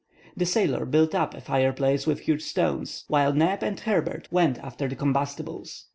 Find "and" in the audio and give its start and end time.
3.61-3.79